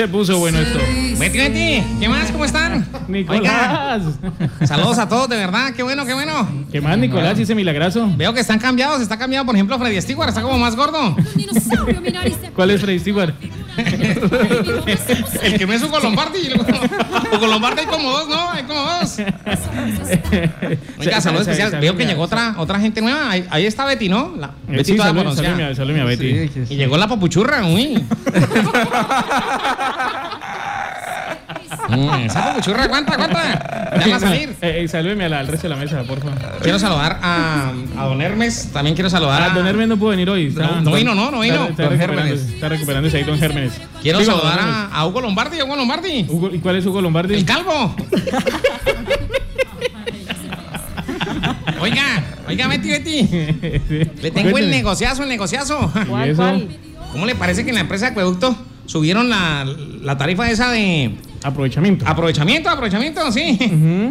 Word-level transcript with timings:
Se 0.00 0.08
puso 0.08 0.38
bueno 0.38 0.58
esto. 0.58 0.78
Betty, 1.18 1.36
Betty, 1.36 1.84
¿qué 2.00 2.08
más? 2.08 2.32
¿Cómo 2.32 2.46
están? 2.46 2.86
Nicolás. 3.06 4.00
Oiga, 4.00 4.66
saludos 4.66 4.96
a 4.96 5.06
todos, 5.06 5.28
de 5.28 5.36
verdad, 5.36 5.74
qué 5.74 5.82
bueno, 5.82 6.06
qué 6.06 6.14
bueno. 6.14 6.48
¿Qué 6.72 6.80
más, 6.80 6.96
Nicolás? 6.96 7.38
Ese 7.38 7.54
milagroso. 7.54 8.10
Veo 8.16 8.32
que 8.32 8.40
están 8.40 8.58
cambiados, 8.58 9.02
está 9.02 9.18
cambiado, 9.18 9.44
por 9.44 9.54
ejemplo, 9.54 9.78
Freddy 9.78 10.00
Stewart, 10.00 10.30
está 10.30 10.40
como 10.40 10.56
más 10.56 10.74
gordo. 10.74 11.14
dice. 11.34 12.50
¿Cuál 12.56 12.70
es 12.70 12.80
Freddy 12.80 12.98
Stewart? 12.98 13.34
El 15.42 15.58
que 15.58 15.66
me 15.66 15.74
es 15.74 15.82
Hugo 15.82 16.00
Lombardi. 16.00 16.50
Hugo 17.34 17.46
Lombardi 17.46 17.80
hay 17.80 17.86
como 17.86 18.10
dos, 18.10 18.28
¿no? 18.28 18.50
Hay 18.50 18.62
como 18.64 18.80
dos. 18.80 19.18
Oiga, 20.98 21.20
saludos 21.20 21.46
especial. 21.48 21.80
Veo 21.80 21.96
que 21.96 22.06
llegó 22.06 22.22
otra, 22.22 22.54
otra 22.58 22.80
gente 22.80 23.00
nueva. 23.00 23.30
Ahí, 23.30 23.46
ahí 23.50 23.66
está 23.66 23.84
Betty, 23.84 24.08
¿no? 24.08 24.34
La, 24.38 24.46
Eh, 24.68 24.76
Betty 24.76 24.92
sí, 24.92 24.96
toda 24.96 25.08
salud, 25.14 25.34
salud, 25.34 25.76
salud, 25.76 25.94
Betty. 26.06 26.48
Sí, 26.48 26.74
Y 26.74 26.76
llegó 26.76 26.96
la 26.96 27.08
papuchurra, 27.08 27.66
uy. 27.66 28.02
Mm, 32.06 32.24
esa 32.26 32.44
papuchurra, 32.46 32.84
aguanta, 32.90 33.14
aguanta. 33.14 33.90
Déjala 33.96 34.20
salir. 34.20 34.56
Eh, 34.62 34.86
eh, 34.92 34.96
a 35.24 35.28
la- 35.28 35.38
al 35.40 35.46
resto 35.48 35.68
de 35.68 35.74
la 35.74 35.80
mesa, 35.80 36.02
por 36.04 36.20
favor. 36.20 36.38
Quiero 36.62 36.78
saludar 36.78 37.18
a, 37.22 37.72
a 37.98 38.04
Don 38.04 38.20
Hermes. 38.22 38.70
También 38.72 38.94
quiero 38.94 39.10
saludar 39.10 39.42
Ah, 39.42 39.52
a. 39.52 39.54
don 39.54 39.66
Hermes 39.66 39.88
no 39.88 39.96
pudo 39.96 40.10
venir 40.10 40.28
hoy. 40.30 40.46
Está, 40.46 40.62
No, 40.66 40.80
no 40.82 40.92
vino, 40.92 41.14
no, 41.14 41.30
no 41.30 41.40
vino. 41.40 41.66
Está, 41.68 41.70
está 41.70 41.82
Don 41.84 41.90
recuperándose, 41.92 42.28
Gérmenes. 42.36 42.54
está 42.54 42.68
recuperándose 42.68 43.16
ahí, 43.18 43.24
don 43.24 43.38
Gérmenes. 43.38 43.72
Quiero 44.02 44.24
saludar 44.24 44.60
a, 44.60 44.86
a 44.86 45.06
Hugo 45.06 45.20
Lombardi. 45.20 45.60
Hugo 45.62 45.76
Lombardi. 45.76 46.26
Hugo- 46.28 46.50
¿Y 46.54 46.58
cuál 46.58 46.76
es 46.76 46.86
Hugo 46.86 47.00
Lombardi? 47.00 47.34
El 47.34 47.44
calvo. 47.44 47.94
Oiga, 51.80 52.02
oiga, 52.46 52.66
Betty, 52.68 52.88
Betty. 52.90 53.22
Le 54.22 54.30
tengo 54.30 54.58
el 54.58 54.70
negociazo, 54.70 55.22
el 55.22 55.28
negociazo. 55.30 55.90
¿Y 56.26 56.28
eso? 56.30 56.60
¿Cómo 57.12 57.24
le 57.26 57.34
parece 57.34 57.64
que 57.64 57.70
en 57.70 57.76
la 57.76 57.80
empresa 57.80 58.06
de 58.06 58.10
acueducto 58.12 58.54
subieron 58.86 59.30
la, 59.30 59.64
la 60.02 60.18
tarifa 60.18 60.50
esa 60.50 60.70
de 60.70 61.14
Aprovechamiento. 61.42 62.06
aprovechamiento, 62.06 62.68
aprovechamiento, 62.68 63.32
sí? 63.32 63.58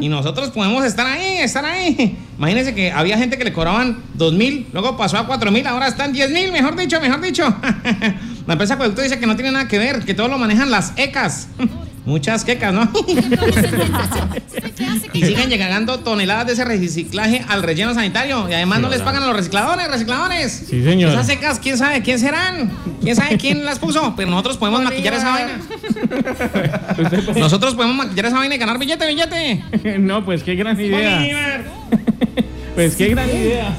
Y 0.02 0.10
nosotros 0.10 0.50
podemos 0.50 0.84
estar 0.84 1.06
ahí, 1.06 1.38
estar 1.38 1.64
ahí. 1.64 2.18
Imagínense 2.38 2.74
que 2.74 2.92
había 2.92 3.18
gente 3.18 3.38
que 3.38 3.44
le 3.44 3.54
cobraban 3.54 3.98
dos 4.16 4.34
mil, 4.34 4.68
luego 4.74 4.98
pasó 4.98 5.18
a 5.18 5.28
cuatro 5.28 5.52
mil, 5.52 5.66
ahora 5.68 5.88
están 5.88 6.12
diez 6.14 6.32
mil, 6.32 6.52
mejor 6.52 6.76
dicho, 6.76 7.00
mejor 7.00 7.22
dicho. 7.22 7.44
la 8.48 8.54
empresa 8.54 8.74
acueducto 8.76 9.02
dice 9.02 9.20
que 9.20 9.28
no 9.28 9.36
tiene 9.36 9.52
nada 9.52 9.68
que 9.68 9.78
ver, 9.78 10.04
que 10.06 10.14
todo 10.14 10.28
lo 10.28 10.38
manejan 10.38 10.72
las 10.72 10.94
ECAS. 10.98 11.50
Muchas 12.05 12.44
quecas, 12.44 12.73
¿no? 12.73 12.89
Y 15.14 15.23
siguen 15.25 15.50
llegando 15.50 16.00
toneladas 16.00 16.47
de 16.47 16.53
ese 16.53 16.66
reciclaje 16.66 17.44
al 17.47 17.64
relleno 17.64 17.94
sanitario. 17.94 18.47
Y 18.50 18.53
además 18.53 18.80
no 18.80 18.89
les 18.89 19.02
pagan 19.02 19.23
a 19.23 19.28
los 19.28 19.36
recicladores, 19.36 19.88
recicladores. 19.89 20.66
Sí, 20.70 20.83
señor. 20.83 21.11
Esas 21.11 21.27
secas, 21.27 21.59
quién 21.59 21.77
sabe 21.77 22.02
quién 22.02 22.20
serán. 22.20 22.72
Quién 23.02 23.16
sabe 23.16 23.38
quién 23.38 23.66
las 23.66 23.80
puso. 23.80 24.14
Pero 24.16 24.30
nosotros 24.30 24.58
podemos 24.58 24.83
maquillar 24.83 25.14
esa 25.16 25.31
vaina. 25.31 25.59
Nosotros 27.39 27.75
podemos 27.75 27.95
maquillar 27.95 28.27
esa 28.27 28.38
vaina 28.38 28.55
y 28.55 28.58
ganar 28.58 28.77
billete, 28.77 29.08
billete. 29.08 29.64
no, 30.00 30.23
pues 30.23 30.44
qué 30.44 30.55
gran 30.55 30.80
idea. 30.80 31.64
Pues 32.75 32.95
qué 32.95 33.09
gran 33.09 33.30
idea. 33.30 33.75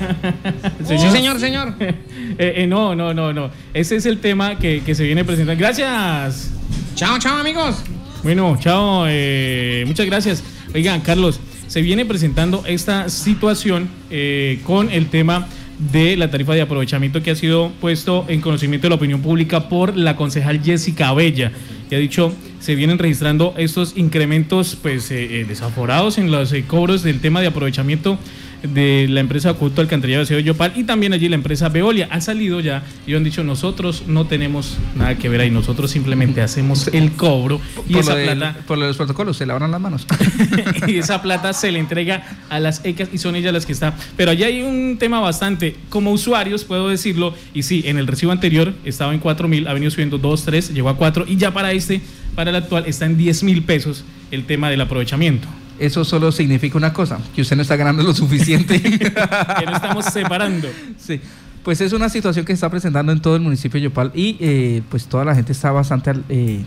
Sí, 0.87 0.99
señor, 0.99 1.41
señor. 1.41 1.75
Eh, 1.81 1.95
eh, 2.39 2.67
no, 2.67 2.95
no, 2.95 3.15
no, 3.15 3.33
no. 3.33 3.51
Ese 3.73 3.97
es 3.97 4.07
el 4.07 4.19
tema 4.19 4.59
que, 4.59 4.83
que 4.85 4.95
se 4.95 5.05
viene 5.05 5.25
presentando. 5.25 5.59
Gracias. 5.59 6.51
Chao, 6.95 7.19
chao, 7.19 7.39
amigos. 7.39 7.83
Bueno, 8.23 8.57
chao. 8.61 9.07
eh, 9.09 9.85
muchas 9.87 10.07
gracias. 10.07 10.45
Oigan, 10.75 11.01
Carlos, 11.01 11.41
se 11.69 11.81
viene 11.81 12.05
presentando 12.05 12.63
esta 12.67 13.09
situación 13.09 13.89
eh, 14.11 14.61
con 14.65 14.91
el 14.91 15.09
tema 15.09 15.49
de 15.93 16.17
la 16.17 16.31
tarifa 16.31 16.53
de 16.53 16.61
aprovechamiento 16.61 17.23
que 17.23 17.31
ha 17.31 17.35
sido 17.35 17.71
puesto 17.81 18.27
en 18.29 18.43
conocimiento 18.43 18.85
de 18.85 18.91
la 18.91 18.97
opinión 18.97 19.23
pública 19.23 19.69
por 19.69 19.97
la 19.97 20.17
concejal 20.17 20.63
Jessica 20.63 21.15
Bella, 21.15 21.53
ha 21.97 21.99
dicho 21.99 22.33
se 22.61 22.75
vienen 22.75 22.99
registrando 22.99 23.55
estos 23.57 23.97
incrementos 23.97 24.77
pues 24.81 25.11
eh, 25.11 25.41
eh, 25.41 25.45
desaforados 25.49 26.19
en 26.19 26.31
los 26.31 26.53
eh, 26.53 26.65
cobros 26.67 27.03
del 27.03 27.21
tema 27.21 27.41
de 27.41 27.49
aprovechamiento 27.49 28.19
de 28.63 29.07
la 29.09 29.21
empresa 29.21 29.51
Acueducto 29.51 29.81
Alcantarillado 29.81 30.23
de 30.23 30.27
Ciudad 30.27 30.41
de 30.41 30.45
Yopal 30.47 30.73
y 30.77 30.85
también 30.85 31.13
allí 31.13 31.29
la 31.29 31.35
empresa 31.37 31.69
Veolia. 31.69 32.09
Han 32.11 32.23
salido 32.23 32.61
ya 32.61 32.83
y 33.07 33.15
han 33.15 33.25
dicho 33.25 33.43
nosotros 33.45 34.05
no 34.07 34.27
tenemos 34.27 34.77
nada 34.95 35.17
que 35.17 35.29
ver 35.29 35.41
ahí, 35.41 35.51
nosotros 35.51 35.91
simplemente 35.91 36.43
hacemos 36.43 36.89
el 36.89 37.13
cobro 37.13 37.61
y 37.89 37.93
por, 37.95 38.03
esa 38.03 38.13
lo 38.13 38.19
del- 38.19 38.39
plata 38.39 38.61
por 38.67 38.79
los 38.79 38.97
protocolos, 38.97 39.37
se 39.37 39.47
lavan 39.47 39.71
las 39.71 39.81
manos. 39.81 40.07
y 40.87 40.97
esa 40.99 41.23
plata 41.23 41.53
se 41.53 41.73
le 41.73 41.79
entrega 41.79 42.39
a 42.49 42.61
las 42.61 42.85
ECAS 42.85 43.09
y 43.13 43.19
son 43.19 43.37
ellas 43.37 43.53
las 43.53 43.67
que 43.67 43.73
están. 43.73 43.95
Pero 44.17 44.31
allí 44.31 44.45
hay 44.45 44.63
un 44.63 44.97
tema 44.99 45.21
bastante, 45.21 45.77
como 45.89 46.11
usuarios 46.13 46.65
puedo 46.65 46.89
decirlo, 46.89 47.35
y 47.55 47.63
sí, 47.63 47.83
en 47.87 47.99
el 47.99 48.07
recibo 48.07 48.33
anterior 48.33 48.75
estaba 48.85 49.15
en 49.15 49.21
4 49.21 49.49
mil, 49.49 49.67
ha 49.69 49.73
venido 49.73 49.91
subiendo 49.91 50.19
2, 50.19 50.45
3, 50.45 50.75
llegó 50.75 50.89
a 50.89 50.97
4 50.97 51.25
y 51.29 51.37
ya 51.37 51.53
para 51.53 51.73
este, 51.73 52.01
para 52.35 52.51
el 52.51 52.57
actual, 52.57 52.85
está 52.87 53.07
en 53.07 53.17
10 53.17 53.43
mil 53.43 53.63
pesos 53.63 54.05
el 54.31 54.45
tema 54.45 54.71
del 54.71 54.81
aprovechamiento. 54.81 55.49
Eso 55.81 56.05
solo 56.05 56.31
significa 56.31 56.77
una 56.79 56.93
cosa, 56.93 57.19
que 57.35 57.43
usted 57.43 57.57
no 57.57 57.63
está 57.63 57.75
ganando 57.77 58.03
lo 58.03 58.15
suficiente. 58.15 58.81
Que 58.81 59.67
no 59.67 59.73
estamos 59.77 60.05
separando. 60.05 60.69
Sí, 60.99 61.21
pues 61.65 61.81
es 61.81 61.93
una 61.93 62.09
situación 62.09 62.45
que 62.45 62.53
se 62.53 62.57
está 62.57 62.71
presentando 62.71 63.11
en 63.13 63.21
todo 63.21 63.35
el 63.37 63.43
municipio 63.43 63.79
de 63.81 63.85
Yopal 63.85 64.13
y 64.15 64.37
eh, 64.41 64.83
pues 64.91 65.07
toda 65.07 65.25
la 65.25 65.35
gente 65.35 65.53
está 65.53 65.73
bastante 65.73 66.11
al- 66.11 66.25
eh, 66.29 66.63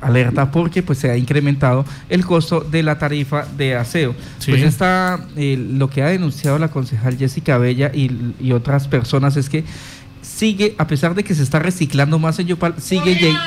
alerta 0.00 0.50
porque 0.50 0.82
pues 0.82 0.98
se 0.98 1.10
ha 1.10 1.16
incrementado 1.16 1.84
el 2.10 2.24
costo 2.26 2.60
de 2.60 2.82
la 2.82 2.98
tarifa 2.98 3.46
de 3.56 3.74
aseo. 3.76 4.14
Sí. 4.38 4.50
Pues 4.50 4.62
está 4.62 5.20
eh, 5.36 5.56
lo 5.56 5.88
que 5.88 6.02
ha 6.02 6.08
denunciado 6.08 6.58
la 6.58 6.68
concejal 6.68 7.16
Jessica 7.16 7.56
Bella 7.58 7.90
y, 7.94 8.10
y 8.40 8.52
otras 8.52 8.86
personas 8.88 9.36
es 9.38 9.48
que 9.48 9.64
sigue, 10.20 10.74
a 10.78 10.86
pesar 10.86 11.14
de 11.14 11.22
que 11.24 11.34
se 11.34 11.42
está 11.42 11.58
reciclando 11.58 12.18
más 12.18 12.38
en 12.38 12.46
Yopal, 12.48 12.74
sigue, 12.78 13.16
lleg- 13.18 13.38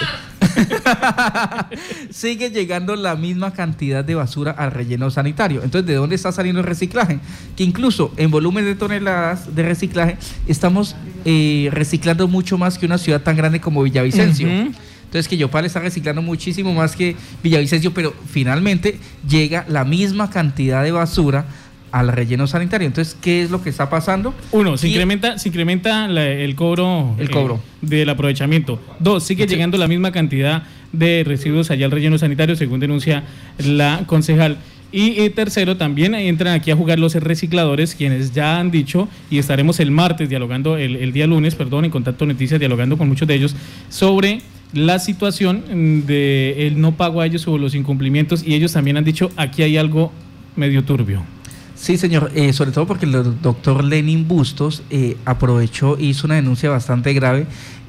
sigue 2.10 2.50
llegando 2.50 2.96
la 2.96 3.16
misma 3.16 3.54
cantidad 3.54 4.04
de 4.04 4.16
basura 4.16 4.52
al 4.52 4.72
relleno 4.72 5.10
sanitario. 5.10 5.64
Entonces, 5.64 5.88
¿de 5.88 5.96
dónde 5.96 6.16
está 6.16 6.32
saliendo 6.32 6.62
el 6.62 6.68
reciclaje? 6.68 7.20
Que 7.56 7.64
incluso 7.64 8.12
en 8.18 8.32
volumen 8.32 8.66
de 8.66 8.76
toneladas 8.76 9.56
de 9.56 9.64
reciclaje 9.64 10.18
estamos 10.48 10.96
eh, 11.26 11.70
reciclando 11.72 12.28
mucho 12.28 12.58
más 12.58 12.78
que 12.78 12.86
una 12.86 12.98
ciudad 12.98 13.22
tan 13.22 13.36
grande 13.36 13.60
como 13.60 13.84
Villavicencio. 13.84 14.48
Entonces 14.48 15.30
que 15.30 15.38
Yopal 15.38 15.66
está 15.66 15.80
reciclando 15.80 16.22
muchísimo 16.22 16.74
más 16.74 16.96
que 16.96 17.16
Villavicencio, 17.42 17.94
pero 17.94 18.14
finalmente 18.30 19.00
llega 19.28 19.66
la 19.70 19.86
misma 19.86 20.30
cantidad 20.30 20.84
de 20.84 20.92
basura 20.92 21.46
al 21.92 22.10
relleno 22.10 22.48
sanitario. 22.48 22.88
Entonces, 22.88 23.16
¿qué 23.22 23.44
es 23.44 23.52
lo 23.52 23.62
que 23.62 23.70
está 23.70 23.90
pasando? 23.90 24.34
Uno, 24.52 24.78
se 24.78 24.88
Y- 24.88 24.92
incrementa, 24.92 25.38
se 25.40 25.50
incrementa 25.50 26.08
la- 26.08 26.28
el 26.28 26.56
cobro, 26.56 27.16
El 27.18 27.28
eh, 27.28 27.32
cobro. 27.32 27.60
del 27.82 28.10
aprovechamiento. 28.10 28.80
Dos, 29.00 29.24
sigue 29.24 29.44
Sí. 29.46 29.50
llegando 29.56 29.78
la 29.78 29.88
misma 29.88 30.12
cantidad 30.12 30.64
de 30.92 31.24
residuos 31.26 31.72
allá 31.72 31.86
al 31.86 31.92
relleno 31.92 32.18
sanitario, 32.18 32.56
según 32.56 32.80
denuncia 32.80 33.24
la 33.58 34.04
concejal. 34.06 34.58
Y 34.90 35.30
tercero, 35.32 35.76
también 35.76 36.16
entran 36.16 36.54
aquí 36.54 36.72
a 36.72 36.76
jugar 36.76 36.98
los 36.98 37.14
recicladores, 37.16 37.94
quienes 37.94 38.34
ya 38.34 38.58
han 38.58 38.72
dicho, 38.72 39.10
y 39.30 39.38
estaremos 39.38 39.82
el 39.82 39.92
martes 39.92 40.30
dialogando, 40.30 40.78
el, 40.78 40.96
el 40.96 41.12
día 41.12 41.28
lunes, 41.28 41.56
perdón, 41.56 41.84
en 41.86 41.92
Contacto 41.92 42.26
Noticias, 42.26 42.58
dialogando 42.60 42.98
con 42.98 43.10
muchos 43.10 43.28
de 43.28 43.36
ellos, 43.36 43.54
sobre 43.90 44.40
la 44.74 45.00
situación 45.00 46.06
de 46.08 46.68
el 46.68 46.80
no 46.80 46.94
pago 46.96 47.20
a 47.22 47.26
ellos 47.26 47.46
o 47.50 47.58
los 47.58 47.76
incumplimientos, 47.76 48.44
y 48.48 48.54
ellos 48.56 48.72
también 48.74 48.96
han 48.96 49.04
dicho, 49.04 49.30
aquí 49.36 49.62
hay 49.62 49.76
algo 49.78 50.12
medio 50.56 50.84
turbio. 50.86 51.22
Sí, 51.78 51.98
señor, 51.98 52.32
eh, 52.34 52.54
sobre 52.54 52.72
todo 52.72 52.88
porque 52.88 53.06
el 53.06 53.40
doctor 53.40 53.84
Lenin 53.84 54.28
Bustos 54.28 54.82
eh, 54.90 55.16
aprovechó 55.26 55.96
hizo 56.00 56.26
una 56.26 56.36
denuncia 56.36 56.72
bastante 56.72 57.14
grave 57.14 57.46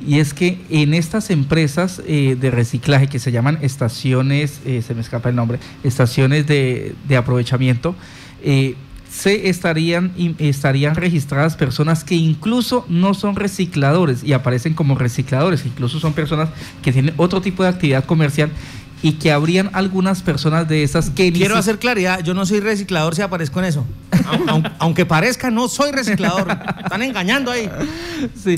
y 0.07 0.21
es 0.21 0.35
que 0.35 0.61
en 0.71 0.95
estas 0.95 1.31
empresas 1.31 2.03
eh, 2.07 2.37
de 2.39 2.51
reciclaje 2.51 3.09
que 3.09 3.19
se 3.19 3.33
llaman 3.33 3.59
estaciones, 3.63 4.61
eh, 4.65 4.83
se 4.87 4.95
me 4.95 5.01
escapa 5.01 5.31
el 5.31 5.37
nombre, 5.37 5.59
estaciones 5.83 6.47
de, 6.47 6.95
de 7.09 7.17
aprovechamiento, 7.17 7.97
eh, 8.43 8.77
se 9.11 9.49
estarían, 9.49 10.13
estarían 10.39 10.95
registradas 10.95 11.57
personas 11.57 12.05
que 12.05 12.15
incluso 12.15 12.85
no 12.89 13.15
son 13.15 13.37
recicladores 13.37 14.23
y 14.23 14.35
aparecen 14.35 14.75
como 14.75 14.97
recicladores, 14.97 15.65
incluso 15.65 15.99
son 15.99 16.13
personas 16.13 16.51
que 16.83 16.93
tienen 16.93 17.15
otro 17.17 17.41
tipo 17.41 17.63
de 17.63 17.71
actividad 17.71 18.05
comercial 18.05 18.51
y 19.03 19.13
que 19.13 19.31
habrían 19.33 19.71
algunas 19.75 20.23
personas 20.23 20.69
de 20.69 20.83
esas 20.83 21.11
que 21.11 21.33
Quiero 21.33 21.57
hacer 21.57 21.79
claridad, 21.79 22.23
yo 22.25 22.35
no 22.35 22.45
soy 22.47 22.61
reciclador 22.61 23.15
si 23.15 23.23
aparezco 23.23 23.59
en 23.61 23.67
eso. 23.67 23.87
Aun- 24.27 24.49
aun- 24.49 24.73
aunque 24.79 25.07
parezca, 25.07 25.51
no 25.51 25.69
soy 25.69 25.93
reciclador. 25.93 26.49
Están 26.83 27.03
engañando 27.03 27.51
ahí. 27.51 27.69
Sí, 28.35 28.57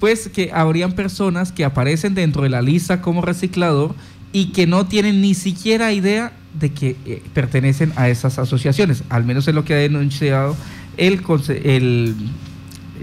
pues 0.00 0.28
que 0.28 0.50
habrían 0.52 0.92
personas 0.92 1.52
que 1.52 1.64
aparecen 1.64 2.14
dentro 2.14 2.42
de 2.42 2.48
la 2.48 2.62
lista 2.62 3.00
como 3.02 3.20
reciclador 3.22 3.94
y 4.32 4.46
que 4.52 4.66
no 4.66 4.86
tienen 4.86 5.20
ni 5.20 5.34
siquiera 5.34 5.92
idea 5.92 6.32
de 6.58 6.72
que 6.72 6.96
eh, 7.06 7.22
pertenecen 7.34 7.92
a 7.96 8.08
esas 8.08 8.38
asociaciones. 8.38 9.04
Al 9.10 9.24
menos 9.24 9.46
es 9.46 9.54
lo 9.54 9.64
que 9.64 9.74
ha 9.74 9.78
denunciado 9.78 10.56
el, 10.96 11.20
el, 11.64 12.14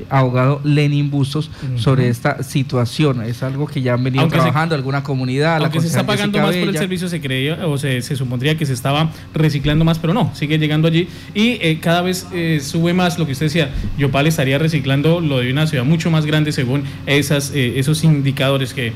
abogado 0.09 0.61
Lenin 0.63 1.09
Bustos 1.09 1.51
sobre 1.75 2.09
esta 2.09 2.43
situación. 2.43 3.21
Es 3.23 3.43
algo 3.43 3.67
que 3.67 3.81
ya 3.81 3.93
han 3.93 4.03
venido 4.03 4.27
trabajando 4.27 4.75
alguna 4.75 5.03
comunidad. 5.03 5.61
Aunque 5.61 5.81
se 5.81 5.87
está 5.87 6.05
pagando 6.05 6.39
más 6.39 6.55
por 6.55 6.69
el 6.69 6.77
servicio, 6.77 7.07
se 7.07 7.21
creía 7.21 7.67
o 7.67 7.77
se, 7.77 8.01
supondría 8.01 8.57
que 8.57 8.65
se 8.65 8.73
estaba 8.73 9.11
reciclando 9.33 9.85
más, 9.85 9.99
pero 9.99 10.13
no, 10.13 10.31
sigue 10.33 10.57
llegando 10.57 10.87
allí 10.87 11.07
y 11.33 11.57
eh, 11.61 11.79
cada 11.81 12.01
vez 12.01 12.27
eh, 12.33 12.59
sube 12.61 12.93
más 12.93 13.17
lo 13.17 13.25
que 13.25 13.33
usted 13.33 13.47
decía. 13.47 13.69
Yopal 13.97 14.27
estaría 14.27 14.57
reciclando 14.57 15.21
lo 15.21 15.39
de 15.39 15.51
una 15.51 15.67
ciudad 15.67 15.83
mucho 15.83 16.11
más 16.11 16.25
grande 16.25 16.51
según 16.51 16.83
esas, 17.05 17.51
eh, 17.53 17.79
esos 17.79 18.03
indicadores 18.03 18.73
que 18.73 18.93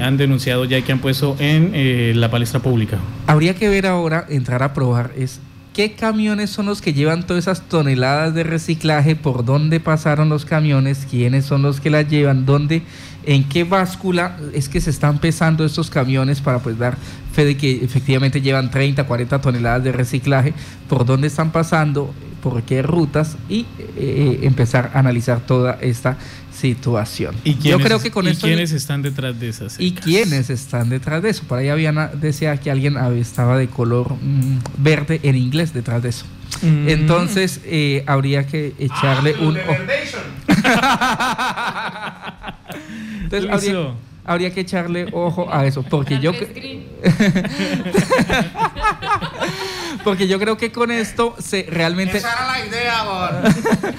han 0.00 0.16
denunciado 0.16 0.64
ya 0.64 0.78
y 0.78 0.82
que 0.82 0.92
han 0.92 0.98
puesto 0.98 1.36
en 1.38 2.20
la 2.20 2.30
palestra 2.30 2.60
pública. 2.60 2.98
Habría 3.26 3.54
que 3.54 3.68
ver 3.68 3.86
ahora, 3.86 4.26
entrar 4.28 4.62
a 4.62 4.72
probar, 4.74 5.12
es 5.16 5.40
¿Qué 5.72 5.92
camiones 5.92 6.50
son 6.50 6.66
los 6.66 6.82
que 6.82 6.92
llevan 6.92 7.26
todas 7.26 7.44
esas 7.44 7.62
toneladas 7.62 8.34
de 8.34 8.42
reciclaje? 8.42 9.16
¿Por 9.16 9.42
dónde 9.42 9.80
pasaron 9.80 10.28
los 10.28 10.44
camiones? 10.44 11.06
¿Quiénes 11.10 11.46
son 11.46 11.62
los 11.62 11.80
que 11.80 11.88
las 11.88 12.06
llevan? 12.10 12.44
¿Dónde? 12.44 12.82
¿En 13.24 13.48
qué 13.48 13.64
báscula 13.64 14.36
es 14.52 14.68
que 14.68 14.82
se 14.82 14.90
están 14.90 15.18
pesando 15.18 15.64
estos 15.64 15.88
camiones 15.88 16.42
para 16.42 16.58
pues 16.58 16.78
dar 16.78 16.98
fe 17.32 17.46
de 17.46 17.56
que 17.56 17.82
efectivamente 17.82 18.42
llevan 18.42 18.70
30, 18.70 19.06
40 19.06 19.40
toneladas 19.40 19.82
de 19.82 19.92
reciclaje? 19.92 20.52
¿Por 20.90 21.06
dónde 21.06 21.28
están 21.28 21.52
pasando? 21.52 22.12
¿Por 22.42 22.62
qué 22.64 22.82
rutas? 22.82 23.36
Y 23.48 23.60
eh, 23.60 23.66
eh, 23.96 24.40
empezar 24.42 24.90
a 24.94 24.98
analizar 24.98 25.46
toda 25.46 25.78
esta 25.80 26.18
situación. 26.52 27.36
¿Y 27.44 27.56
Yo 27.58 27.78
creo 27.78 28.00
que 28.00 28.10
con 28.10 28.26
¿y 28.26 28.34
quiénes 28.34 28.72
están 28.72 29.02
detrás 29.02 29.38
de 29.38 29.48
esas? 29.48 29.76
¿Y 29.78 29.92
quiénes 29.92 30.50
están 30.50 30.88
detrás 30.88 31.22
de 31.22 31.30
eso? 31.30 31.44
Por 31.44 31.58
ahí 31.58 31.68
había 31.68 31.92
decía 32.08 32.56
que 32.56 32.68
alguien 32.70 32.96
estaba 33.16 33.56
de 33.56 33.68
color 33.68 34.14
mm, 34.14 34.58
verde 34.78 35.20
en 35.22 35.36
inglés 35.36 35.72
detrás 35.72 36.02
de 36.02 36.08
eso. 36.08 36.26
Mm. 36.62 36.88
Entonces 36.88 37.60
eh, 37.64 38.02
habría 38.06 38.44
que 38.46 38.74
echarle 38.78 39.36
ah, 39.38 39.42
un. 39.42 39.56
Entonces 43.22 43.50
habría, 43.50 43.94
habría, 44.24 44.52
que 44.52 44.60
echarle 44.60 45.06
ojo 45.12 45.52
a 45.52 45.66
eso, 45.66 45.82
porque 45.82 46.20
yo 46.20 46.32
porque 50.04 50.28
yo 50.28 50.38
creo 50.38 50.56
que 50.56 50.72
con 50.72 50.90
esto 50.90 51.34
se 51.38 51.66
realmente 51.68 52.18
esa 52.18 52.32
era 52.32 52.46
la 52.46 52.66
idea, 52.66 53.42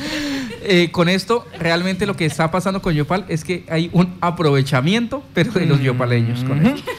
eh, 0.62 0.90
con 0.92 1.10
esto 1.10 1.46
realmente 1.60 2.06
lo 2.06 2.16
que 2.16 2.26
está 2.26 2.52
pasando 2.52 2.82
con 2.82 2.94
Yopal 2.94 3.26
es 3.28 3.44
que 3.44 3.66
hay 3.70 3.90
un 3.94 4.16
aprovechamiento, 4.22 5.24
pero 5.34 5.52
de 5.52 5.66
los 5.66 5.82
yopaleños 5.82 6.44
con 6.44 6.66
esto. 6.66 6.92